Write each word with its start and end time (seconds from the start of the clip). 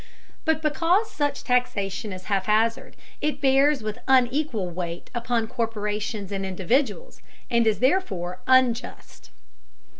But 0.45 0.63
because 0.63 1.11
such 1.11 1.43
taxation 1.43 2.11
is 2.11 2.23
haphazard, 2.23 2.95
it 3.21 3.39
bears 3.39 3.83
with 3.83 3.99
unequal 4.07 4.67
weight 4.71 5.11
upon 5.13 5.45
corporations 5.45 6.31
and 6.31 6.43
individuals, 6.43 7.21
and 7.51 7.67
is 7.67 7.77
therefore 7.81 8.39
unjust. 8.47 9.29